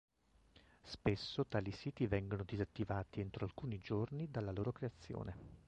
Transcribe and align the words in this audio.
Spesso 0.81 1.45
tali 1.45 1.69
siti 1.71 2.07
vengono 2.07 2.43
disattivati 2.43 3.19
entro 3.19 3.45
alcuni 3.45 3.77
giorni 3.77 4.31
dalla 4.31 4.51
loro 4.51 4.71
creazione. 4.71 5.59